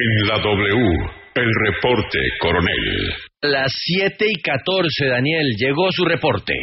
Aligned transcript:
En 0.00 0.28
la 0.28 0.38
W, 0.38 1.10
el 1.34 1.50
reporte 1.66 2.20
coronel. 2.38 3.12
Las 3.42 3.72
7 3.98 4.26
y 4.28 4.40
14, 4.40 5.06
Daniel, 5.06 5.56
llegó 5.58 5.90
su 5.90 6.04
reporte. 6.04 6.54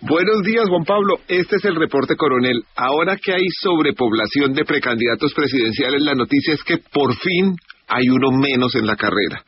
Buenos 0.00 0.42
días, 0.42 0.64
Juan 0.70 0.84
Pablo. 0.84 1.18
Este 1.28 1.56
es 1.56 1.64
el 1.66 1.74
reporte 1.74 2.16
coronel. 2.16 2.62
Ahora 2.74 3.18
que 3.22 3.34
hay 3.34 3.44
sobrepoblación 3.60 4.54
de 4.54 4.64
precandidatos 4.64 5.34
presidenciales, 5.34 6.00
la 6.00 6.14
noticia 6.14 6.54
es 6.54 6.62
que 6.64 6.78
por 6.78 7.14
fin 7.16 7.54
hay 7.90 8.08
uno 8.08 8.30
menos 8.30 8.74
en 8.76 8.86
la 8.86 8.96
carrera. 8.96 9.42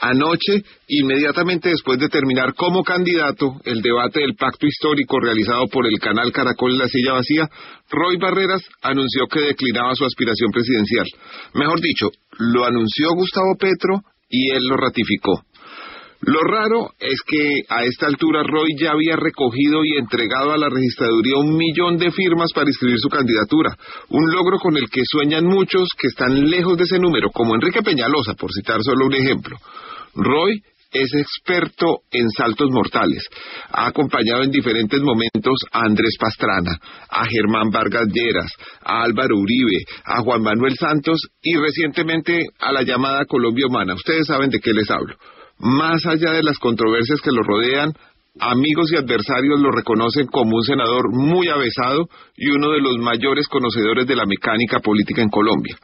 Anoche, 0.00 0.64
inmediatamente 0.88 1.68
después 1.68 1.98
de 1.98 2.08
terminar 2.08 2.54
como 2.54 2.82
candidato 2.82 3.54
el 3.64 3.80
debate 3.80 4.20
del 4.20 4.34
pacto 4.34 4.66
histórico 4.66 5.20
realizado 5.20 5.68
por 5.68 5.86
el 5.86 5.98
canal 6.00 6.32
Caracol 6.32 6.72
en 6.72 6.78
la 6.78 6.88
silla 6.88 7.12
vacía, 7.12 7.48
Roy 7.90 8.16
Barreras 8.16 8.62
anunció 8.82 9.26
que 9.28 9.40
declinaba 9.40 9.94
su 9.94 10.04
aspiración 10.04 10.50
presidencial. 10.50 11.06
Mejor 11.54 11.80
dicho, 11.80 12.10
lo 12.38 12.64
anunció 12.64 13.14
Gustavo 13.14 13.54
Petro 13.58 14.00
y 14.28 14.50
él 14.50 14.64
lo 14.66 14.76
ratificó. 14.76 15.44
Lo 16.26 16.40
raro 16.40 16.90
es 16.98 17.20
que 17.26 17.62
a 17.68 17.84
esta 17.84 18.06
altura 18.06 18.42
Roy 18.42 18.74
ya 18.80 18.92
había 18.92 19.14
recogido 19.16 19.84
y 19.84 19.98
entregado 19.98 20.52
a 20.52 20.58
la 20.58 20.70
registraduría 20.70 21.36
un 21.36 21.54
millón 21.54 21.98
de 21.98 22.10
firmas 22.10 22.50
para 22.54 22.70
inscribir 22.70 22.98
su 22.98 23.08
candidatura, 23.08 23.76
un 24.08 24.30
logro 24.32 24.58
con 24.58 24.76
el 24.76 24.88
que 24.88 25.02
sueñan 25.04 25.44
muchos 25.44 25.88
que 25.98 26.08
están 26.08 26.48
lejos 26.48 26.78
de 26.78 26.84
ese 26.84 26.98
número, 26.98 27.30
como 27.30 27.54
Enrique 27.54 27.82
Peñalosa, 27.82 28.34
por 28.34 28.50
citar 28.52 28.80
solo 28.82 29.06
un 29.06 29.14
ejemplo. 29.14 29.56
Roy 30.14 30.62
es 30.92 31.12
experto 31.12 31.98
en 32.10 32.30
saltos 32.30 32.70
mortales. 32.70 33.26
Ha 33.72 33.88
acompañado 33.88 34.44
en 34.44 34.50
diferentes 34.50 35.00
momentos 35.02 35.58
a 35.72 35.80
Andrés 35.80 36.14
Pastrana, 36.18 36.78
a 37.10 37.26
Germán 37.26 37.68
Vargas 37.70 38.06
Lleras, 38.12 38.50
a 38.82 39.02
Álvaro 39.02 39.36
Uribe, 39.36 39.84
a 40.06 40.22
Juan 40.22 40.42
Manuel 40.42 40.74
Santos 40.78 41.20
y 41.42 41.54
recientemente 41.56 42.46
a 42.60 42.72
la 42.72 42.82
llamada 42.82 43.26
Colombia 43.26 43.66
Humana. 43.66 43.94
Ustedes 43.94 44.26
saben 44.26 44.48
de 44.48 44.60
qué 44.60 44.72
les 44.72 44.90
hablo. 44.90 45.16
Más 45.58 46.04
allá 46.06 46.32
de 46.32 46.42
las 46.42 46.58
controversias 46.58 47.20
que 47.20 47.30
lo 47.30 47.42
rodean, 47.42 47.92
amigos 48.40 48.90
y 48.90 48.96
adversarios 48.96 49.60
lo 49.60 49.70
reconocen 49.70 50.26
como 50.26 50.56
un 50.56 50.64
senador 50.64 51.12
muy 51.12 51.48
avesado 51.48 52.08
y 52.36 52.50
uno 52.50 52.72
de 52.72 52.80
los 52.80 52.98
mayores 52.98 53.46
conocedores 53.46 54.06
de 54.06 54.16
la 54.16 54.26
mecánica 54.26 54.80
política 54.80 55.22
en 55.22 55.28
Colombia. 55.28 55.76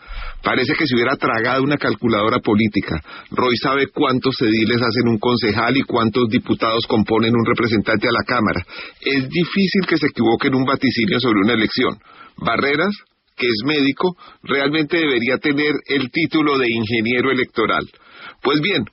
Parece 0.43 0.75
que 0.75 0.87
se 0.87 0.97
hubiera 0.97 1.17
tragado 1.17 1.63
una 1.63 1.77
calculadora 1.77 2.39
política. 2.41 3.01
Roy 3.31 3.57
sabe 3.57 3.87
cuántos 3.95 4.35
ediles 4.41 4.83
hacen 4.83 5.09
un 5.09 5.19
concejal 5.19 5.77
y 5.77 5.83
cuántos 5.83 6.29
diputados 6.29 6.87
componen 6.89 7.35
un 7.35 7.47
representante 7.47 8.09
a 8.09 8.13
la 8.13 8.25
Cámara. 8.27 8.65
Es 9.01 9.29
difícil 9.29 9.87
que 9.87 9.99
se 9.99 10.07
equivoque 10.07 10.49
en 10.49 10.57
un 10.57 10.65
vaticinio 10.65 11.21
sobre 11.21 11.41
una 11.41 11.55
elección. 11.55 11.99
Barreras, 12.37 12.95
que 13.37 13.47
es 13.47 13.63
médico, 13.65 14.17
realmente 14.43 14.99
debería 14.99 15.39
tener 15.39 15.73
el 15.87 16.11
título 16.11 16.59
de 16.59 16.67
ingeniero 16.69 17.31
electoral. 17.31 17.85
Pues 18.43 18.61
bien, 18.61 18.85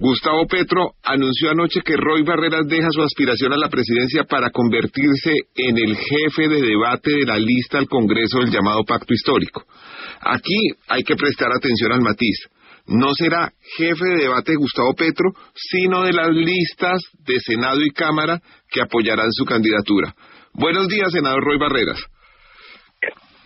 Gustavo 0.00 0.46
Petro 0.46 0.92
anunció 1.04 1.50
anoche 1.50 1.80
que 1.84 1.96
Roy 1.96 2.22
Barreras 2.22 2.66
deja 2.66 2.88
su 2.90 3.02
aspiración 3.02 3.52
a 3.52 3.58
la 3.58 3.68
presidencia 3.68 4.24
para 4.24 4.50
convertirse 4.50 5.32
en 5.54 5.76
el 5.76 5.94
jefe 5.96 6.48
de 6.48 6.62
debate 6.62 7.10
de 7.10 7.26
la 7.26 7.36
lista 7.36 7.78
al 7.78 7.88
Congreso 7.88 8.40
del 8.40 8.50
llamado 8.50 8.84
Pacto 8.84 9.12
Histórico. 9.12 9.64
Aquí 10.20 10.70
hay 10.88 11.02
que 11.02 11.14
prestar 11.14 11.52
atención 11.52 11.92
al 11.92 12.00
matiz. 12.00 12.48
No 12.86 13.12
será 13.14 13.52
jefe 13.76 14.04
de 14.04 14.22
debate 14.24 14.54
Gustavo 14.56 14.94
Petro, 14.94 15.30
sino 15.54 16.02
de 16.02 16.12
las 16.12 16.30
listas 16.30 16.98
de 17.24 17.38
Senado 17.38 17.80
y 17.80 17.90
Cámara 17.90 18.40
que 18.70 18.80
apoyarán 18.80 19.30
su 19.30 19.44
candidatura. 19.44 20.14
Buenos 20.54 20.88
días, 20.88 21.12
senador 21.12 21.44
Roy 21.44 21.58
Barreras. 21.58 22.02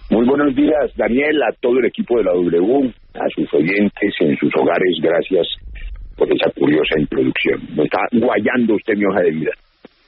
Muy 0.09 0.25
buenos 0.25 0.55
días, 0.55 0.93
Daniel, 0.97 1.43
a 1.43 1.53
todo 1.61 1.81
el 1.81 1.87
equipo 1.87 2.17
de 2.17 2.25
la 2.25 2.33
W, 2.33 2.95
a 3.15 3.28
sus 3.34 3.53
oyentes 3.53 4.15
en 4.21 4.37
sus 4.39 4.53
hogares. 4.57 4.97
Gracias 5.03 5.66
por 6.16 6.28
esa 6.32 6.50
curiosa 6.53 6.99
introducción. 6.99 7.60
Me 7.77 7.84
está 7.84 7.99
guayando 8.12 8.75
usted 8.75 8.94
mi 8.97 9.04
hoja 9.04 9.22
de 9.22 9.31
vida. 9.31 9.53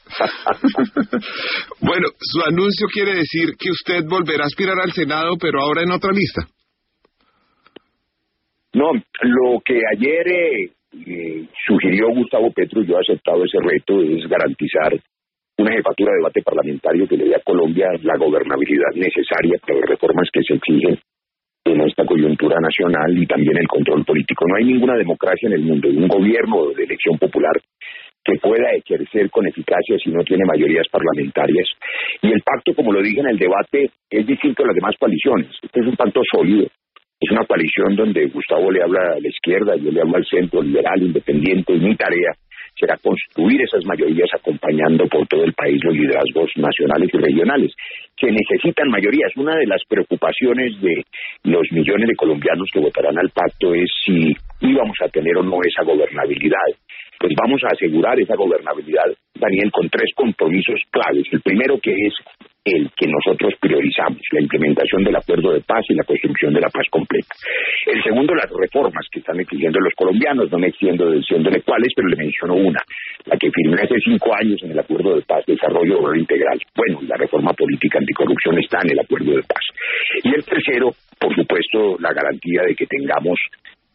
bueno, 1.81 2.09
su 2.19 2.41
anuncio 2.41 2.89
quiere 2.93 3.15
decir 3.15 3.55
que 3.59 3.71
usted 3.71 4.05
volverá 4.09 4.45
a 4.45 4.47
aspirar 4.47 4.79
al 4.81 4.93
Senado, 4.93 5.37
pero 5.39 5.61
ahora 5.61 5.83
en 5.83 5.93
otra 5.93 6.11
lista. 6.13 6.49
No, 8.73 8.93
lo 8.93 9.61
que 9.65 9.81
ayer 9.97 10.29
eh, 10.29 10.71
eh, 10.93 11.49
sugirió 11.67 12.09
Gustavo 12.15 12.51
Petro, 12.53 12.83
yo 12.83 12.97
he 12.97 13.01
aceptado 13.01 13.45
ese 13.45 13.59
reto, 13.61 14.01
es 14.03 14.29
garantizar 14.29 14.93
una 15.59 15.73
jefatura 15.73 16.13
de 16.13 16.19
debate 16.19 16.43
parlamentario 16.43 17.09
que 17.09 17.17
le 17.17 17.25
dé 17.25 17.35
a 17.35 17.43
Colombia 17.45 17.89
la 18.03 18.17
gobernabilidad 18.17 18.95
necesaria 18.95 19.59
para 19.61 19.81
las 19.81 19.89
reformas 19.89 20.29
que 20.33 20.43
se 20.43 20.55
exigen 20.55 20.99
en 21.73 21.81
esta 21.83 22.05
coyuntura 22.05 22.57
nacional 22.61 23.17
y 23.17 23.27
también 23.27 23.57
el 23.57 23.69
control 23.69 24.05
político. 24.05 24.45
No 24.49 24.57
hay 24.57 24.65
ninguna 24.65 24.97
democracia 24.97 25.49
en 25.49 25.55
el 25.55 25.63
mundo, 25.63 25.89
un 25.89 26.09
gobierno 26.09 26.69
de 26.77 26.85
elección 26.85 27.19
popular 27.19 27.53
que 28.25 28.39
pueda 28.41 28.71
ejercer 28.73 29.31
con 29.31 29.47
eficacia 29.47 29.97
si 30.03 30.11
no 30.11 30.23
tiene 30.23 30.45
mayorías 30.45 30.87
parlamentarias. 30.91 31.67
Y 32.23 32.29
el 32.33 32.43
pacto, 32.43 32.75
como 32.75 32.93
lo 32.93 33.01
dije 33.01 33.21
en 33.21 33.29
el 33.29 33.39
debate, 33.39 33.91
es 34.11 34.27
distinto 34.27 34.65
a 34.65 34.67
las 34.67 34.75
demás 34.75 34.95
coaliciones. 34.99 35.49
Este 35.63 35.81
es 35.81 35.87
un 35.87 35.97
pacto 35.97 36.21
sólido. 36.31 36.67
Es 37.21 37.31
una 37.33 37.45
coalición 37.47 37.97
donde 37.97 38.27
Gustavo 38.27 38.71
le 38.71 38.83
habla 38.83 39.01
a 39.17 39.21
la 39.21 39.29
izquierda, 39.29 39.75
yo 39.77 39.91
le 39.91 40.01
hablo 40.01 40.17
al 40.17 40.25
centro 40.25 40.63
liberal, 40.63 41.03
independiente, 41.03 41.75
y 41.75 41.81
mi 41.81 41.97
tarea 41.97 42.33
será 42.79 42.97
construir 43.03 43.61
esas 43.63 43.85
mayorías 43.85 44.29
acompañando 44.35 45.07
por 45.07 45.27
todo 45.27 45.45
el 45.45 45.53
país 45.53 45.79
los 45.83 45.95
liderazgos 45.95 46.51
nacionales 46.57 47.11
y 47.13 47.19
regionales 47.19 47.73
que 48.17 48.31
necesitan 48.31 48.89
mayorías. 48.89 49.33
Una 49.37 49.57
de 49.57 49.67
las 49.67 49.83
preocupaciones 49.89 50.81
de 50.81 51.05
los 51.45 51.63
millones 51.73 52.09
de 52.09 52.17
colombianos 52.17 52.69
que 52.73 52.81
votarán 52.81 53.19
al 53.19 53.31
pacto 53.31 53.75
es 53.75 53.91
si 54.05 54.33
íbamos 54.61 54.97
a 55.05 55.09
tener 55.09 55.37
o 55.37 55.43
no 55.43 55.59
esa 55.63 55.85
gobernabilidad. 55.85 56.69
Pues 57.19 57.33
vamos 57.37 57.61
a 57.65 57.75
asegurar 57.75 58.19
esa 58.21 58.37
gobernabilidad, 58.37 59.11
Daniel, 59.35 59.71
con 59.73 59.89
tres 59.89 60.11
compromisos 60.15 60.81
claves. 60.91 61.27
El 61.33 61.41
primero 61.41 61.79
que 61.83 61.91
es 61.91 62.15
el 62.65 62.91
que 62.97 63.07
nosotros 63.09 63.55
priorizamos, 63.61 64.21
la 64.33 64.43
implementación 64.43 65.03
del 65.03 65.17
acuerdo 65.17 65.53
de 65.53 65.61
paz 65.63 65.85
y 65.89 65.95
la 65.95 66.05
construcción 66.05 66.53
de 66.53 66.61
la 66.61 66.69
paz 66.69 66.87
completa. 66.91 67.35
El 67.87 68.03
segundo, 68.03 68.35
las 68.35 68.51
reformas 68.51 69.07
que 69.11 69.21
están 69.21 69.41
exigiendo 69.41 69.81
los 69.81 69.95
colombianos, 69.97 70.51
no 70.51 70.59
me 70.59 70.69
extiendo 70.69 71.11
diciéndole 71.11 71.63
cuáles, 71.63 71.93
pero 71.97 72.09
le 72.09 72.17
menciono 72.17 72.55
una, 72.55 72.81
la 73.25 73.37
que 73.37 73.51
firmé 73.51 73.81
hace 73.81 73.99
cinco 74.05 74.35
años 74.35 74.61
en 74.63 74.73
el 74.73 74.79
acuerdo 74.79 75.17
de 75.17 75.23
paz, 75.23 75.45
desarrollo 75.47 76.15
integral. 76.15 76.59
Bueno, 76.75 77.01
la 77.09 77.17
reforma 77.17 77.53
política 77.53 77.99
anticorrupción 77.99 78.59
está 78.59 78.79
en 78.85 78.93
el 78.93 79.01
acuerdo 79.01 79.33
de 79.33 79.43
paz. 79.43 79.65
Y 80.23 80.35
el 80.35 80.45
tercero, 80.45 80.93
por 81.19 81.35
supuesto, 81.35 81.97
la 82.01 82.13
garantía 82.13 82.63
de 82.67 82.75
que 82.75 82.87
tengamos 82.87 83.39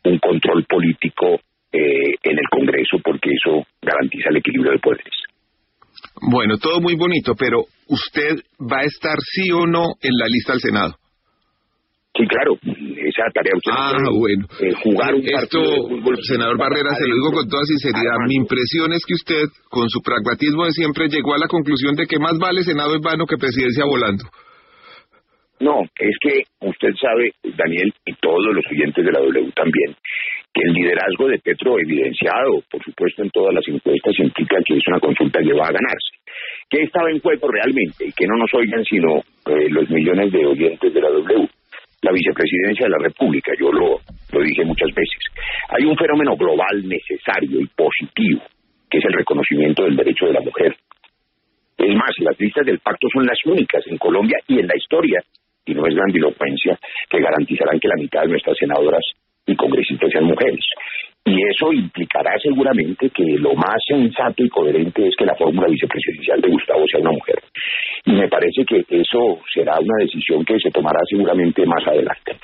un 0.05 0.17
control 0.19 0.65
político 0.65 1.39
eh, 1.73 2.15
en 2.23 2.37
el 2.37 2.47
Congreso, 2.51 2.97
porque 3.03 3.31
eso 3.31 3.65
garantiza 3.81 4.29
el 4.29 4.37
equilibrio 4.37 4.71
de 4.73 4.79
poderes. 4.79 5.13
Bueno, 6.29 6.57
todo 6.57 6.79
muy 6.79 6.95
bonito, 6.95 7.33
pero 7.35 7.65
¿usted 7.87 8.37
va 8.61 8.81
a 8.81 8.85
estar 8.85 9.17
sí 9.19 9.51
o 9.51 9.65
no 9.65 9.95
en 10.01 10.13
la 10.17 10.27
lista 10.27 10.53
del 10.53 10.61
Senado? 10.61 10.95
Sí, 12.15 12.27
claro, 12.27 12.53
esa 12.61 13.25
tarea 13.33 13.57
usted 13.57 13.73
Ah, 13.73 13.97
bueno. 14.13 14.45
Eh, 14.61 14.71
jugar 14.83 15.15
un 15.15 15.25
Esto, 15.25 15.57
senador 16.21 16.59
Barrera, 16.59 16.93
se 16.93 17.07
lo 17.07 17.15
digo 17.15 17.31
con 17.33 17.49
toda 17.49 17.65
sinceridad. 17.65 18.21
Mi 18.27 18.35
impresión 18.35 18.93
es 18.93 19.01
que 19.01 19.15
usted, 19.15 19.49
con 19.67 19.89
su 19.89 19.99
pragmatismo 20.01 20.65
de 20.65 20.73
siempre, 20.73 21.09
llegó 21.09 21.33
a 21.33 21.39
la 21.39 21.47
conclusión 21.47 21.95
de 21.95 22.05
que 22.05 22.19
más 22.19 22.37
vale 22.37 22.61
Senado 22.61 22.93
en 22.93 23.01
vano 23.01 23.25
que 23.25 23.37
presidencia 23.37 23.85
volando. 23.85 24.25
No, 25.59 25.81
es 25.81 26.15
que 26.21 26.43
usted 26.61 26.93
sabe, 27.01 27.33
Daniel, 27.57 27.91
y 28.05 28.13
todos 28.21 28.45
los 28.53 28.65
oyentes 28.69 29.05
de 29.05 29.11
la 29.11 29.19
W 29.19 29.51
también, 29.55 29.95
que 30.53 30.61
el 30.61 30.73
liderazgo 30.73 31.27
de 31.27 31.39
Petro, 31.39 31.79
evidenciado, 31.79 32.61
por 32.69 32.83
supuesto, 32.83 33.23
en 33.23 33.29
todas 33.31 33.55
las 33.55 33.67
encuestas, 33.67 34.13
implica 34.19 34.57
que 34.63 34.77
es 34.77 34.87
una 34.87 34.99
consulta 34.99 35.39
que 35.41 35.53
va 35.53 35.65
a 35.65 35.73
ganarse. 35.73 36.13
¿Qué 36.69 36.83
estaba 36.83 37.09
en 37.09 37.19
juego 37.19 37.49
realmente? 37.49 38.05
Y 38.05 38.11
que 38.11 38.27
no 38.27 38.37
nos 38.37 38.53
oigan 38.53 38.83
sino 38.85 39.17
eh, 39.17 39.69
los 39.69 39.89
millones 39.89 40.31
de 40.31 40.45
oyentes 40.45 40.93
de 40.93 41.01
la 41.01 41.09
W. 41.09 41.49
La 42.03 42.11
vicepresidencia 42.11 42.85
de 42.85 42.91
la 42.91 42.99
República, 42.99 43.51
yo 43.59 43.71
lo, 43.71 43.97
lo 44.31 44.43
dije 44.43 44.63
muchas 44.63 44.93
veces. 44.93 45.19
Hay 45.69 45.85
un 45.85 45.97
fenómeno 45.97 46.35
global 46.35 46.87
necesario 46.87 47.59
y 47.59 47.67
positivo, 47.67 48.43
que 48.91 48.99
es 48.99 49.05
el 49.05 49.13
reconocimiento 49.13 49.83
del 49.83 49.95
derecho 49.95 50.25
de 50.27 50.33
la 50.33 50.41
mujer. 50.41 50.75
Es 51.77 51.95
más, 51.95 52.13
las 52.19 52.39
listas 52.39 52.65
del 52.65 52.79
pacto 52.79 53.07
son 53.11 53.25
las 53.25 53.39
únicas 53.45 53.81
en 53.87 53.97
Colombia 53.97 54.37
y 54.47 54.59
en 54.59 54.67
la 54.67 54.77
historia 54.77 55.19
y 55.65 55.73
no 55.73 55.87
es 55.87 55.95
grandilocuencia, 55.95 56.77
que 57.09 57.21
garantizarán 57.21 57.79
que 57.79 57.87
la 57.87 57.95
mitad 57.95 58.21
de 58.23 58.29
nuestras 58.29 58.57
senadoras 58.57 59.03
y 59.45 59.55
congresistas 59.55 60.09
sean 60.11 60.25
mujeres. 60.25 60.63
Y 61.25 61.35
eso 61.49 61.71
implicará 61.71 62.31
seguramente 62.41 63.09
que 63.09 63.23
lo 63.39 63.53
más 63.53 63.79
sensato 63.87 64.43
y 64.43 64.49
coherente 64.49 65.07
es 65.07 65.15
que 65.15 65.25
la 65.25 65.35
fórmula 65.35 65.67
vicepresidencial 65.69 66.41
de 66.41 66.49
Gustavo 66.49 66.85
sea 66.87 66.99
una 66.99 67.11
mujer. 67.11 67.39
Y 68.05 68.11
me 68.11 68.27
parece 68.27 68.65
que 68.67 68.83
eso 68.89 69.39
será 69.53 69.79
una 69.79 70.03
decisión 70.03 70.43
que 70.43 70.59
se 70.59 70.69
tomará 70.71 70.99
seguramente 71.09 71.65
más 71.65 71.87
adelante. 71.87 72.35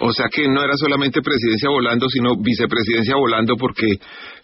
O 0.00 0.12
sea 0.12 0.26
que 0.32 0.46
no 0.48 0.62
era 0.62 0.74
solamente 0.76 1.20
presidencia 1.20 1.68
volando, 1.70 2.06
sino 2.08 2.36
vicepresidencia 2.36 3.16
volando 3.16 3.56
porque 3.56 3.96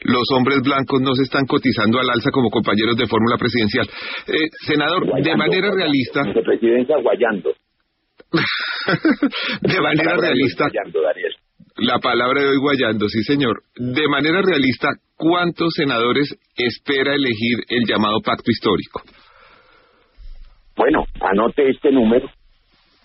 los 0.02 0.24
hombres 0.36 0.60
blancos 0.62 1.00
no 1.00 1.14
se 1.14 1.22
están 1.22 1.46
cotizando 1.46 2.00
al 2.00 2.10
alza 2.10 2.30
como 2.32 2.50
compañeros 2.50 2.96
de 2.96 3.06
fórmula 3.06 3.36
presidencial. 3.38 3.86
Eh, 4.28 4.48
senador, 4.66 5.06
de 5.22 5.36
manera 5.36 5.70
realista... 5.70 6.22
Vicepresidencia 6.24 6.96
guayando. 7.00 7.52
de 9.60 9.80
manera 9.80 10.16
realista... 10.16 10.66
La 11.76 11.98
palabra 11.98 12.40
de 12.40 12.48
hoy 12.50 12.58
guayando, 12.60 13.08
sí 13.08 13.24
señor. 13.24 13.62
De 13.74 14.06
manera 14.06 14.40
realista, 14.42 14.90
¿cuántos 15.16 15.74
senadores 15.74 16.32
espera 16.56 17.14
elegir 17.14 17.64
el 17.68 17.84
llamado 17.84 18.20
pacto 18.24 18.48
histórico? 18.48 19.02
Bueno, 20.76 21.04
anote 21.20 21.68
este 21.68 21.90
número. 21.90 22.30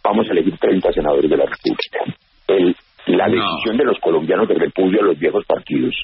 Vamos 0.04 0.28
a 0.28 0.34
elegir 0.34 0.56
30 0.60 0.92
senadores 0.94 1.30
de 1.30 1.38
la 1.38 1.46
República. 1.46 2.00
El, 2.48 2.76
la 3.08 3.28
decisión 3.28 3.78
de 3.78 3.86
los 3.86 3.98
colombianos 4.00 4.48
de 4.48 4.56
repudio 4.56 5.02
a 5.02 5.06
los 5.06 5.18
viejos 5.18 5.44
partidos 5.48 5.96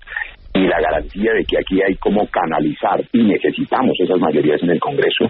y 0.56 0.62
la 0.62 0.80
garantía 0.80 1.34
de 1.34 1.44
que 1.46 1.58
aquí 1.60 1.82
hay 1.88 1.96
como 1.98 2.28
canalizar 2.28 3.04
y 3.12 3.24
necesitamos 3.24 3.94
esas 4.00 4.20
mayorías 4.20 4.64
en 4.64 4.72
el 4.72 4.80
Congreso 4.80 5.26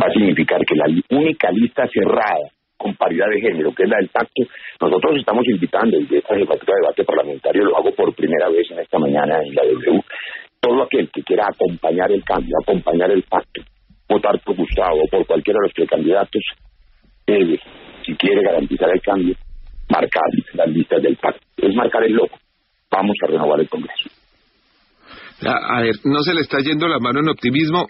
va 0.00 0.06
a 0.06 0.12
significar 0.12 0.60
que 0.64 0.74
la 0.76 1.18
única 1.18 1.50
lista 1.50 1.88
cerrada 1.88 2.52
con 2.78 2.94
paridad 2.94 3.26
de 3.28 3.40
género, 3.40 3.74
que 3.74 3.82
es 3.82 3.88
la 3.88 3.98
del 3.98 4.08
pacto, 4.08 4.42
nosotros 4.80 5.18
estamos 5.18 5.44
invitando, 5.46 5.98
y 5.98 6.06
de 6.06 6.18
esta 6.18 6.34
jefatura 6.36 6.74
de 6.74 6.80
debate 6.80 7.04
parlamentario 7.04 7.64
lo 7.64 7.76
hago 7.76 7.92
por 7.92 8.14
primera 8.14 8.48
vez 8.48 8.70
en 8.70 8.78
esta 8.78 8.98
mañana 8.98 9.42
en 9.42 9.54
la 9.54 9.62
W, 9.64 10.02
todo 10.60 10.82
aquel 10.82 11.10
que 11.10 11.22
quiera 11.22 11.48
acompañar 11.48 12.10
el 12.12 12.24
cambio, 12.24 12.56
acompañar 12.62 13.10
el 13.10 13.22
pacto, 13.24 13.62
votar 14.08 14.40
por 14.40 14.56
Gustavo 14.56 15.02
o 15.04 15.08
por 15.10 15.26
cualquiera 15.26 15.58
de 15.60 15.66
los 15.66 15.74
precandidatos, 15.74 16.42
debe, 17.26 17.60
si 18.06 18.14
quiere 18.14 18.40
garantizar 18.42 18.90
el 18.90 19.02
cambio, 19.02 19.34
marcar 19.90 20.22
las 20.54 20.68
listas 20.68 21.02
del 21.02 21.16
pacto. 21.16 21.40
Es 21.56 21.74
marcar 21.74 22.04
el 22.04 22.12
loco. 22.12 22.38
Vamos 22.90 23.16
a 23.22 23.26
renovar 23.26 23.60
el 23.60 23.68
Congreso. 23.68 24.10
A, 25.46 25.82
ver, 25.82 25.94
no 26.04 26.20
se 26.22 26.34
le 26.34 26.40
está 26.40 26.58
yendo 26.58 26.88
la 26.88 26.98
mano 26.98 27.20
en 27.20 27.28
optimismo. 27.28 27.86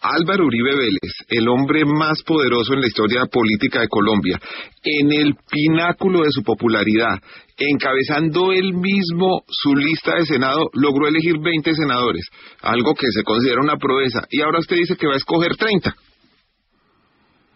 Álvaro 0.00 0.46
Uribe 0.46 0.76
Vélez, 0.76 1.12
el 1.28 1.48
hombre 1.48 1.84
más 1.84 2.22
poderoso 2.22 2.74
en 2.74 2.80
la 2.80 2.86
historia 2.86 3.22
política 3.30 3.80
de 3.80 3.88
Colombia, 3.88 4.38
en 4.82 5.12
el 5.12 5.34
pináculo 5.50 6.20
de 6.20 6.30
su 6.30 6.42
popularidad, 6.42 7.18
encabezando 7.58 8.52
él 8.52 8.72
mismo 8.74 9.42
su 9.48 9.74
lista 9.74 10.16
de 10.16 10.26
Senado, 10.26 10.70
logró 10.74 11.08
elegir 11.08 11.38
20 11.38 11.74
senadores, 11.74 12.28
algo 12.62 12.94
que 12.94 13.10
se 13.10 13.22
considera 13.22 13.60
una 13.60 13.76
proeza, 13.76 14.20
y 14.30 14.40
ahora 14.42 14.60
usted 14.60 14.76
dice 14.76 14.96
que 14.96 15.06
va 15.06 15.14
a 15.14 15.18
escoger 15.18 15.56
30 15.56 15.94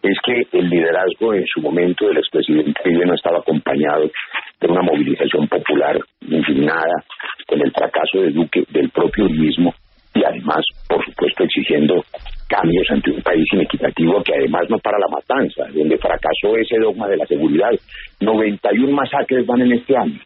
es 0.07 0.17
que 0.23 0.57
el 0.59 0.69
liderazgo 0.69 1.33
en 1.33 1.45
su 1.47 1.61
momento 1.61 2.07
del 2.07 2.17
expresidente 2.17 2.79
Uribe 2.85 3.07
no 3.07 3.15
estaba 3.15 3.39
acompañado 3.39 4.09
de 4.61 4.67
una 4.67 4.83
movilización 4.83 5.47
popular 5.47 5.97
indignada 6.21 7.03
con 7.47 7.59
el 7.59 7.71
fracaso 7.71 8.19
de 8.21 8.29
Duque 8.29 8.63
del 8.69 8.89
propio 8.91 9.25
mismo 9.25 9.73
y 10.15 10.23
además, 10.23 10.63
por 10.87 11.03
supuesto, 11.03 11.43
exigiendo 11.43 12.03
cambios 12.47 12.89
ante 12.89 13.11
un 13.11 13.21
país 13.21 13.45
inequitativo 13.51 14.23
que 14.23 14.33
además 14.33 14.63
no 14.69 14.79
para 14.79 14.97
la 14.97 15.07
matanza, 15.11 15.65
donde 15.73 15.97
fracasó 15.97 16.55
ese 16.57 16.77
dogma 16.79 17.07
de 17.07 17.17
la 17.17 17.25
seguridad. 17.25 17.71
91 18.21 18.91
masacres 18.93 19.45
van 19.45 19.61
en 19.61 19.73
este 19.73 19.97
año. 19.97 20.19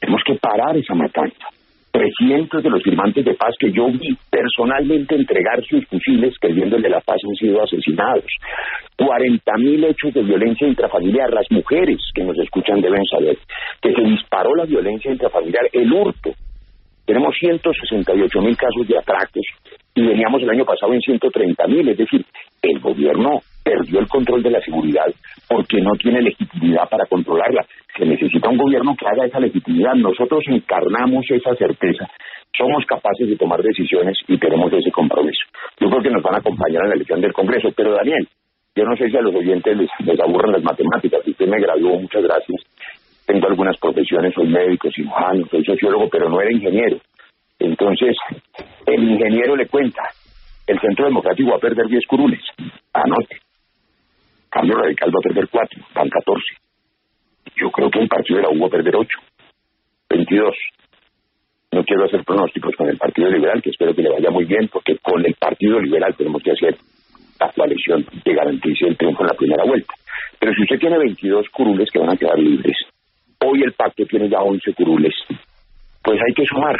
Tenemos 0.00 0.22
que 0.24 0.34
parar 0.36 0.76
esa 0.76 0.94
matanza. 0.94 1.46
300 1.92 2.62
de 2.62 2.70
los 2.70 2.82
firmantes 2.82 3.24
de 3.24 3.34
paz 3.34 3.54
que 3.58 3.72
yo 3.72 3.86
vi 3.86 4.16
personalmente 4.30 5.14
entregar 5.14 5.64
sus 5.64 5.86
fusiles 5.86 6.34
creyendo 6.38 6.76
de 6.76 6.90
la 6.90 7.00
paz 7.00 7.16
han 7.26 7.34
sido 7.36 7.62
asesinados. 7.62 8.24
40.000 8.98 9.90
hechos 9.90 10.14
de 10.14 10.22
violencia 10.22 10.66
intrafamiliar. 10.66 11.32
Las 11.32 11.50
mujeres 11.50 11.98
que 12.14 12.24
nos 12.24 12.38
escuchan 12.38 12.80
deben 12.80 13.04
saber 13.04 13.38
que 13.80 13.92
se 13.92 14.02
disparó 14.02 14.54
la 14.56 14.64
violencia 14.64 15.10
intrafamiliar, 15.10 15.68
el 15.72 15.92
hurto. 15.92 16.32
Tenemos 17.06 17.34
168.000 17.40 18.56
casos 18.56 18.88
de 18.88 18.98
atracos 18.98 19.44
y 19.94 20.02
veníamos 20.02 20.42
el 20.42 20.50
año 20.50 20.64
pasado 20.64 20.92
en 20.92 21.00
130.000. 21.00 21.90
Es 21.90 21.98
decir, 21.98 22.24
el 22.62 22.80
gobierno 22.80 23.40
perdió 23.62 24.00
el 24.00 24.08
control 24.08 24.42
de 24.42 24.50
la 24.50 24.60
seguridad 24.60 25.06
porque 25.48 25.80
no 25.80 25.92
tiene 25.92 26.20
legitimidad 26.20 26.88
para 26.90 27.06
controlarla. 27.06 27.64
Se 27.96 28.04
necesita 28.04 28.48
un 28.48 28.58
gobierno 28.58 28.96
que 28.98 29.06
haga 29.06 29.26
esa 29.26 29.38
legitimidad. 29.38 29.94
Nosotros 29.94 30.42
encarnamos 30.48 31.24
esa 31.30 31.54
certeza. 31.54 32.10
Somos 32.58 32.84
capaces 32.86 33.28
de 33.28 33.36
tomar 33.36 33.62
decisiones 33.62 34.18
y 34.26 34.36
tenemos 34.38 34.72
ese 34.72 34.90
compromiso. 34.90 35.46
Yo 35.78 35.88
creo 35.88 36.02
que 36.02 36.10
nos 36.10 36.22
van 36.22 36.34
a 36.34 36.38
acompañar 36.38 36.82
en 36.82 36.88
la 36.88 36.94
elección 36.96 37.20
del 37.20 37.32
Congreso. 37.32 37.68
Pero 37.76 37.94
Daniel, 37.94 38.26
yo 38.74 38.84
no 38.84 38.96
sé 38.96 39.08
si 39.08 39.16
a 39.16 39.22
los 39.22 39.34
oyentes 39.34 39.76
les, 39.76 39.88
les 40.04 40.20
aburren 40.20 40.52
las 40.52 40.62
matemáticas. 40.62 41.26
Usted 41.26 41.46
me 41.46 41.60
graduó, 41.60 42.00
muchas 42.00 42.22
gracias. 42.22 42.60
Tengo 43.26 43.48
algunas 43.48 43.76
profesiones, 43.78 44.32
soy 44.34 44.46
médico, 44.46 44.88
cirujano, 44.90 45.46
soy 45.50 45.64
sociólogo, 45.64 46.08
pero 46.08 46.28
no 46.28 46.40
era 46.40 46.52
ingeniero. 46.52 46.98
Entonces, 47.58 48.16
el 48.86 49.02
ingeniero 49.02 49.56
le 49.56 49.66
cuenta, 49.66 50.02
el 50.66 50.78
Centro 50.80 51.06
Democrático 51.06 51.50
va 51.50 51.56
a 51.56 51.60
perder 51.60 51.86
10 51.86 52.06
curules. 52.06 52.42
Anote. 52.92 53.38
Cambio 54.48 54.76
Radical 54.76 55.10
va 55.10 55.18
a 55.18 55.28
perder 55.28 55.48
4, 55.48 55.82
van 55.94 56.08
14. 56.08 56.42
Yo 57.56 57.70
creo 57.70 57.90
que 57.90 57.98
el 57.98 58.08
Partido 58.08 58.36
de 58.36 58.42
la 58.44 58.50
U 58.50 58.60
va 58.60 58.66
a 58.68 58.70
perder 58.70 58.96
8, 58.96 59.08
22. 60.08 60.54
No 61.72 61.84
quiero 61.84 62.04
hacer 62.04 62.24
pronósticos 62.24 62.74
con 62.76 62.88
el 62.88 62.96
Partido 62.96 63.28
Liberal, 63.28 63.60
que 63.60 63.70
espero 63.70 63.94
que 63.94 64.02
le 64.02 64.10
vaya 64.10 64.30
muy 64.30 64.44
bien, 64.44 64.68
porque 64.72 64.96
con 64.98 65.24
el 65.26 65.34
Partido 65.34 65.80
Liberal 65.80 66.14
tenemos 66.16 66.42
que 66.42 66.52
hacer 66.52 66.76
la 67.40 67.52
coalición 67.52 68.06
que 68.24 68.34
garantice 68.34 68.86
el 68.86 68.96
triunfo 68.96 69.22
en 69.22 69.28
la 69.28 69.34
primera 69.34 69.64
vuelta. 69.64 69.94
Pero 70.38 70.52
si 70.54 70.62
usted 70.62 70.78
tiene 70.78 70.98
22 70.98 71.48
curules 71.50 71.90
que 71.90 71.98
van 71.98 72.10
a 72.10 72.16
quedar 72.16 72.38
libres, 72.38 72.76
hoy 73.46 73.62
el 73.62 73.72
pacto 73.72 74.04
tiene 74.06 74.28
ya 74.28 74.38
11 74.40 74.74
curules, 74.74 75.14
pues 76.02 76.18
hay 76.20 76.34
que 76.34 76.44
sumar 76.46 76.76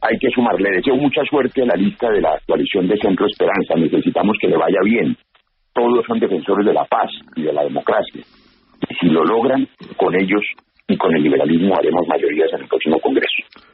hay 0.00 0.18
que 0.18 0.30
sumar. 0.30 0.60
Le 0.60 0.76
deseo 0.76 0.96
mucha 0.96 1.22
suerte 1.24 1.62
a 1.62 1.66
la 1.66 1.74
lista 1.74 2.10
de 2.10 2.20
la 2.20 2.38
coalición 2.46 2.86
de 2.86 2.96
Centro 2.98 3.26
Esperanza. 3.26 3.74
Necesitamos 3.76 4.36
que 4.40 4.48
le 4.48 4.56
vaya 4.56 4.80
bien. 4.84 5.16
Todos 5.72 6.04
son 6.06 6.18
defensores 6.18 6.66
de 6.66 6.72
la 6.72 6.84
paz 6.84 7.10
y 7.36 7.42
de 7.42 7.52
la 7.52 7.64
democracia. 7.64 8.22
Y 8.88 8.94
si 8.94 9.06
lo 9.08 9.24
logran, 9.24 9.68
con 9.96 10.14
ellos 10.14 10.42
y 10.86 10.96
con 10.96 11.14
el 11.14 11.22
liberalismo 11.22 11.74
haremos 11.76 12.06
mayorías 12.08 12.52
en 12.54 12.62
el 12.62 12.68
próximo 12.68 12.98
Congreso. 13.00 13.67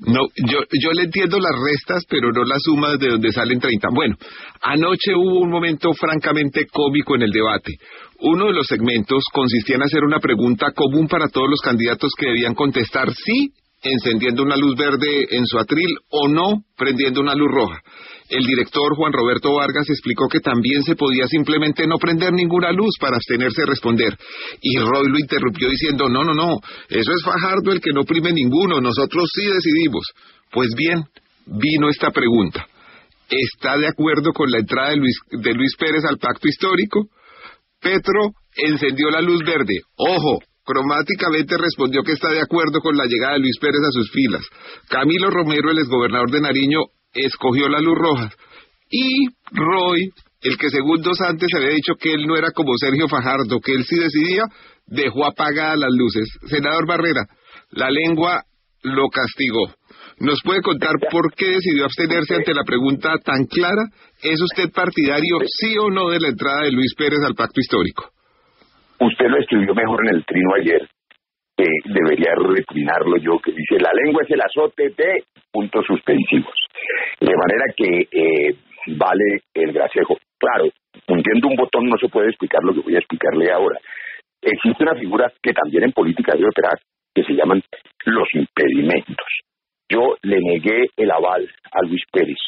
No, 0.00 0.20
yo, 0.36 0.60
yo 0.80 0.92
le 0.92 1.04
entiendo 1.04 1.38
las 1.40 1.52
restas, 1.60 2.04
pero 2.08 2.30
no 2.30 2.44
las 2.44 2.62
sumas 2.62 2.98
de 3.00 3.08
donde 3.08 3.32
salen 3.32 3.58
30. 3.58 3.88
Bueno, 3.92 4.16
anoche 4.62 5.12
hubo 5.16 5.40
un 5.40 5.50
momento 5.50 5.92
francamente 5.92 6.66
cómico 6.72 7.16
en 7.16 7.22
el 7.22 7.32
debate. 7.32 7.72
Uno 8.20 8.46
de 8.46 8.52
los 8.52 8.66
segmentos 8.66 9.24
consistía 9.32 9.76
en 9.76 9.82
hacer 9.82 10.04
una 10.04 10.20
pregunta 10.20 10.70
común 10.72 11.08
para 11.08 11.28
todos 11.28 11.48
los 11.50 11.60
candidatos 11.60 12.12
que 12.16 12.26
debían 12.26 12.54
contestar 12.54 13.12
sí 13.12 13.52
encendiendo 13.82 14.42
una 14.42 14.56
luz 14.56 14.76
verde 14.76 15.26
en 15.30 15.46
su 15.46 15.58
atril 15.58 15.96
o 16.10 16.28
no 16.28 16.64
prendiendo 16.76 17.20
una 17.20 17.34
luz 17.34 17.48
roja. 17.50 17.80
El 18.28 18.44
director 18.44 18.94
Juan 18.96 19.12
Roberto 19.12 19.54
Vargas 19.54 19.88
explicó 19.88 20.28
que 20.28 20.40
también 20.40 20.82
se 20.82 20.96
podía 20.96 21.26
simplemente 21.26 21.86
no 21.86 21.96
prender 21.96 22.32
ninguna 22.32 22.72
luz 22.72 22.94
para 23.00 23.16
abstenerse 23.16 23.62
de 23.62 23.66
responder. 23.66 24.16
Y 24.60 24.76
Roy 24.78 25.08
lo 25.08 25.18
interrumpió 25.18 25.68
diciendo, 25.70 26.08
no, 26.08 26.24
no, 26.24 26.34
no, 26.34 26.58
eso 26.88 27.12
es 27.12 27.24
Fajardo 27.24 27.72
el 27.72 27.80
que 27.80 27.92
no 27.92 28.04
prime 28.04 28.32
ninguno, 28.32 28.80
nosotros 28.80 29.30
sí 29.34 29.46
decidimos. 29.46 30.04
Pues 30.50 30.68
bien, 30.76 31.04
vino 31.46 31.88
esta 31.88 32.10
pregunta. 32.10 32.66
¿Está 33.30 33.76
de 33.76 33.86
acuerdo 33.86 34.32
con 34.32 34.50
la 34.50 34.58
entrada 34.58 34.90
de 34.90 34.96
Luis, 34.96 35.16
de 35.30 35.54
Luis 35.54 35.74
Pérez 35.78 36.04
al 36.08 36.18
pacto 36.18 36.48
histórico? 36.48 37.08
Petro 37.80 38.32
encendió 38.56 39.10
la 39.10 39.20
luz 39.20 39.40
verde. 39.44 39.80
Ojo, 39.96 40.40
cromáticamente 40.68 41.56
respondió 41.56 42.02
que 42.02 42.12
está 42.12 42.28
de 42.28 42.42
acuerdo 42.42 42.80
con 42.80 42.94
la 42.94 43.06
llegada 43.06 43.34
de 43.34 43.40
Luis 43.40 43.58
Pérez 43.58 43.80
a 43.80 43.92
sus 43.92 44.10
filas. 44.10 44.44
Camilo 44.90 45.30
Romero, 45.30 45.70
el 45.70 45.78
exgobernador 45.78 46.30
de 46.30 46.42
Nariño, 46.42 46.80
escogió 47.14 47.68
la 47.68 47.80
luz 47.80 47.96
roja. 47.96 48.30
Y 48.90 49.28
Roy, 49.50 50.10
el 50.42 50.58
que 50.58 50.68
segundos 50.68 51.18
antes 51.22 51.48
había 51.56 51.70
dicho 51.70 51.94
que 51.98 52.12
él 52.12 52.26
no 52.26 52.36
era 52.36 52.50
como 52.50 52.76
Sergio 52.76 53.08
Fajardo, 53.08 53.60
que 53.64 53.72
él 53.72 53.84
sí 53.84 53.96
decidía, 53.96 54.44
dejó 54.86 55.24
apagadas 55.24 55.78
las 55.78 55.90
luces. 55.96 56.28
Senador 56.48 56.86
Barrera, 56.86 57.24
la 57.70 57.90
lengua 57.90 58.42
lo 58.82 59.08
castigó. 59.08 59.72
¿Nos 60.20 60.40
puede 60.44 60.60
contar 60.60 60.96
por 61.10 61.32
qué 61.34 61.46
decidió 61.46 61.84
abstenerse 61.84 62.34
ante 62.34 62.52
la 62.52 62.64
pregunta 62.64 63.14
tan 63.24 63.46
clara? 63.46 63.84
¿Es 64.22 64.38
usted 64.42 64.70
partidario, 64.70 65.38
sí 65.46 65.78
o 65.78 65.88
no, 65.90 66.10
de 66.10 66.20
la 66.20 66.28
entrada 66.28 66.64
de 66.64 66.72
Luis 66.72 66.92
Pérez 66.94 67.20
al 67.24 67.34
pacto 67.34 67.58
histórico? 67.60 68.10
Usted 69.00 69.26
lo 69.26 69.38
escribió 69.38 69.74
mejor 69.74 70.06
en 70.06 70.16
el 70.16 70.24
trino 70.24 70.54
ayer, 70.54 70.88
que 71.56 71.66
debería 71.84 72.32
retrinarlo 72.36 73.16
yo, 73.18 73.38
que 73.38 73.52
dice, 73.52 73.78
la 73.78 73.90
lengua 74.04 74.22
es 74.24 74.30
el 74.30 74.40
azote 74.40 74.90
de 74.96 75.24
puntos 75.52 75.84
suspensivos. 75.86 76.54
De 77.20 77.32
manera 77.34 77.64
que 77.76 78.08
eh, 78.10 78.54
vale 78.96 79.42
el 79.54 79.72
gracejo. 79.72 80.16
Claro, 80.38 80.70
hundiendo 81.08 81.48
un 81.48 81.56
botón 81.56 81.88
no 81.88 81.96
se 81.98 82.08
puede 82.08 82.28
explicar 82.28 82.62
lo 82.62 82.74
que 82.74 82.80
voy 82.80 82.94
a 82.94 82.98
explicarle 82.98 83.50
ahora. 83.50 83.78
Existe 84.40 84.84
una 84.84 84.94
figura 84.94 85.32
que 85.42 85.52
también 85.52 85.84
en 85.84 85.92
política 85.92 86.32
debe 86.34 86.48
operar, 86.48 86.78
que 87.14 87.24
se 87.24 87.34
llaman 87.34 87.62
los 88.04 88.28
impedimentos. 88.34 89.26
Yo 89.90 90.16
le 90.22 90.38
negué 90.40 90.86
el 90.96 91.10
aval 91.10 91.48
a 91.72 91.82
Luis 91.86 92.02
Pérez 92.12 92.38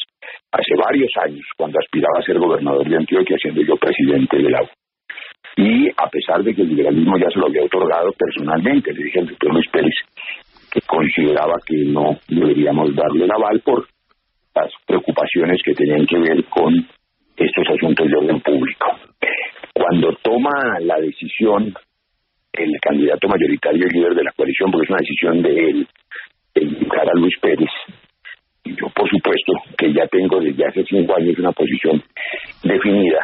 hace 0.51 0.75
varios 0.77 1.11
años, 1.25 1.45
cuando 1.57 1.79
aspiraba 1.79 2.19
a 2.19 2.23
ser 2.23 2.37
gobernador 2.37 2.87
de 2.87 2.97
Antioquia, 2.97 3.37
siendo 3.41 3.61
yo 3.61 3.75
presidente 3.77 4.37
de 4.37 4.49
la 4.49 4.61
U. 4.61 4.67
Y 5.57 5.89
a 5.89 6.09
pesar 6.09 6.43
de 6.43 6.53
que 6.55 6.61
el 6.61 6.69
liberalismo 6.69 7.17
ya 7.17 7.29
se 7.29 7.39
lo 7.39 7.47
había 7.47 7.63
otorgado 7.63 8.11
personalmente, 8.13 8.93
le 8.93 9.03
dije 9.03 9.19
al 9.19 9.27
doctor 9.27 9.53
Luis 9.53 9.69
Pérez 9.71 9.95
que 10.71 10.81
consideraba 10.81 11.55
que 11.65 11.83
no 11.85 12.17
deberíamos 12.29 12.95
darle 12.95 13.25
el 13.25 13.31
aval 13.31 13.59
por 13.59 13.85
las 14.55 14.71
preocupaciones 14.85 15.61
que 15.63 15.73
tenían 15.73 16.05
que 16.05 16.17
ver 16.17 16.45
con 16.45 16.73
estos 17.35 17.65
asuntos 17.75 18.07
de 18.07 18.17
orden 18.17 18.39
público. 18.39 18.85
Cuando 19.73 20.15
toma 20.23 20.79
la 20.79 20.97
decisión 20.99 21.73
el 22.53 22.71
candidato 22.81 23.27
mayoritario 23.27 23.85
y 23.87 23.97
líder 23.97 24.13
de 24.15 24.23
la 24.23 24.31
coalición, 24.33 24.71
porque 24.71 24.85
es 24.85 24.89
una 24.89 24.99
decisión 24.99 25.41
de 25.41 25.69
él, 25.69 25.87
de 26.53 26.63
invitar 26.63 27.07
a 27.09 27.19
Luis 27.19 27.33
Pérez, 27.41 27.69
y 28.63 28.71
yo 28.71 28.87
por 28.93 29.09
supuesto 29.09 29.53
que 29.77 29.93
ya 29.93 30.05
tengo 30.07 30.39
desde 30.39 30.65
hace 30.65 30.83
cinco 30.83 31.15
años 31.15 31.37
una 31.39 31.51
posición 31.51 32.03
definida, 32.63 33.19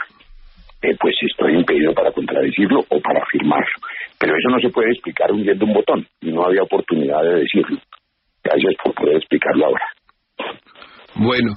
eh, 0.82 0.96
pues 1.00 1.16
estoy 1.22 1.56
impedido 1.56 1.94
para 1.94 2.12
contradecirlo 2.12 2.86
o 2.90 3.00
para 3.02 3.22
afirmarlo. 3.22 3.76
Pero 4.20 4.34
eso 4.34 4.50
no 4.50 4.60
se 4.60 4.70
puede 4.70 4.92
explicar 4.92 5.32
hundiendo 5.32 5.66
un 5.66 5.74
botón, 5.74 6.08
y 6.22 6.32
no 6.32 6.46
había 6.46 6.64
oportunidad 6.64 7.22
de 7.24 7.40
decirlo. 7.42 7.80
Gracias 8.44 8.74
por 8.84 8.94
poder 8.94 9.18
explicarlo 9.18 9.66
ahora. 9.66 9.86
Bueno, 11.16 11.56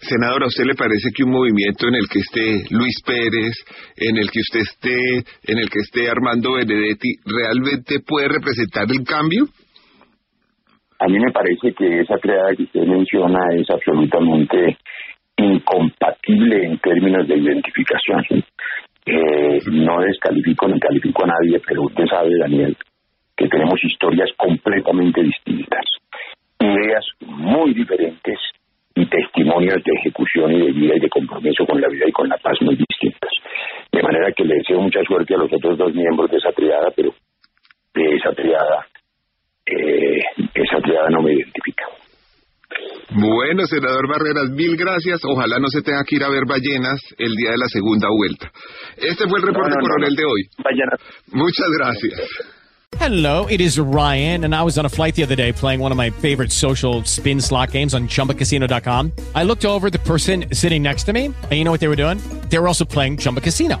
senador, 0.00 0.44
¿a 0.44 0.46
usted 0.46 0.64
le 0.64 0.74
parece 0.74 1.10
que 1.14 1.24
un 1.24 1.32
movimiento 1.32 1.88
en 1.88 1.96
el 1.96 2.08
que 2.08 2.20
esté 2.20 2.64
Luis 2.70 3.02
Pérez, 3.04 3.52
en 3.96 4.16
el 4.16 4.30
que 4.30 4.40
usted 4.40 4.60
esté, 4.60 4.96
en 5.50 5.58
el 5.58 5.68
que 5.68 5.80
esté 5.80 6.08
Armando 6.08 6.54
Benedetti, 6.54 7.16
realmente 7.26 7.98
puede 8.06 8.28
representar 8.28 8.86
el 8.88 9.04
cambio? 9.04 9.46
A 11.00 11.08
mí 11.08 11.18
me 11.18 11.32
parece 11.32 11.74
que 11.76 12.00
esa 12.00 12.16
creada 12.18 12.54
que 12.54 12.62
usted 12.62 12.86
menciona 12.86 13.40
es 13.58 13.68
absolutamente 13.68 14.78
en 16.32 16.78
términos 16.78 17.26
de 17.28 17.36
identificación. 17.36 18.24
Eh, 19.04 19.58
no 19.70 20.00
descalifico 20.00 20.68
ni 20.68 20.78
califico 20.78 21.24
a 21.24 21.28
nadie, 21.28 21.60
pero 21.66 21.82
usted 21.82 22.04
sabe, 22.06 22.30
Daniel, 22.38 22.76
que 23.36 23.48
tenemos 23.48 23.82
historias 23.82 24.30
completamente 24.36 25.22
distintas, 25.22 25.84
ideas 26.60 27.04
muy 27.20 27.74
diferentes 27.74 28.38
y 28.94 29.06
testimonios 29.06 29.82
de 29.82 29.92
ejecución 29.94 30.52
y 30.52 30.66
de 30.66 30.72
vida 30.72 30.96
y 30.96 31.00
de 31.00 31.08
compromiso 31.08 31.66
con 31.66 31.80
la 31.80 31.88
vida 31.88 32.06
y 32.06 32.12
con 32.12 32.28
la 32.28 32.36
paz 32.36 32.56
muy 32.60 32.76
distintas. 32.76 33.30
De 33.90 34.02
manera 34.02 34.32
que 34.32 34.44
le 34.44 34.56
deseo 34.56 34.80
mucha 34.80 35.02
suerte 35.02 35.34
a 35.34 35.38
los 35.38 35.52
otros 35.52 35.76
dos 35.76 35.94
miembros 35.94 36.30
de 36.30 36.36
esa 36.36 36.52
triada, 36.52 36.92
pero 36.94 37.12
de 37.94 38.14
esa 38.16 38.32
triada, 38.32 38.86
eh, 39.66 40.20
esa 40.54 40.80
triada 40.80 41.08
no 41.10 41.22
me 41.22 41.32
identifica. 41.32 41.86
Bueno, 43.14 43.66
senador 43.66 44.08
Barreras, 44.08 44.50
mil 44.50 44.76
gracias. 44.76 45.20
Ojalá 45.24 45.58
no 45.58 45.68
se 45.68 45.82
tenga 45.82 46.02
que 46.04 46.16
ir 46.16 46.24
a 46.24 46.28
ver 46.30 46.44
ballenas 46.46 47.00
el 47.18 47.34
día 47.36 47.50
de 47.50 47.58
la 47.58 47.68
segunda 47.68 48.08
vuelta. 48.10 48.50
Este 48.96 49.28
fue 49.28 49.38
el 49.40 49.46
reporte 49.46 49.70
No, 49.70 49.76
no, 49.76 49.82
coronel 49.82 50.10
no. 50.14 50.16
de 50.16 50.24
hoy. 50.24 50.42
Ballenas. 50.64 51.00
Muchas 51.32 51.68
gracias. 51.78 52.20
Hello, 53.00 53.46
it 53.48 53.60
is 53.62 53.78
Ryan, 53.78 54.44
and 54.44 54.54
I 54.54 54.62
was 54.62 54.76
on 54.76 54.84
a 54.84 54.88
flight 54.88 55.14
the 55.14 55.22
other 55.22 55.34
day 55.34 55.50
playing 55.52 55.80
one 55.80 55.92
of 55.92 55.96
my 55.96 56.10
favorite 56.10 56.52
social 56.52 57.02
spin 57.04 57.40
slot 57.40 57.70
games 57.72 57.94
on 57.94 58.06
chumbacasino.com. 58.06 59.10
I 59.34 59.44
looked 59.44 59.64
over 59.64 59.86
at 59.86 59.92
the 59.94 59.98
person 60.00 60.44
sitting 60.52 60.82
next 60.82 61.04
to 61.04 61.12
me, 61.14 61.26
and 61.26 61.52
you 61.52 61.64
know 61.64 61.70
what 61.72 61.80
they 61.80 61.88
were 61.88 61.96
doing? 61.96 62.18
They 62.50 62.58
were 62.58 62.68
also 62.68 62.84
playing 62.84 63.16
Chumba 63.16 63.40
Casino. 63.40 63.80